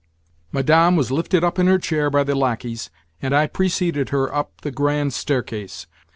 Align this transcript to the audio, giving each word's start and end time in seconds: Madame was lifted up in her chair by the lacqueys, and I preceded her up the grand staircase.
Madame 0.51 0.95
was 0.95 1.11
lifted 1.11 1.43
up 1.43 1.59
in 1.59 1.67
her 1.67 1.77
chair 1.77 2.09
by 2.09 2.23
the 2.23 2.33
lacqueys, 2.33 2.89
and 3.21 3.35
I 3.35 3.45
preceded 3.45 4.09
her 4.09 4.33
up 4.33 4.61
the 4.61 4.71
grand 4.71 5.13
staircase. 5.13 5.85